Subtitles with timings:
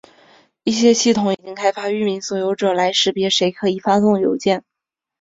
[0.63, 4.63] 一些系统已经开发域名所有者来识别谁可以发送邮件。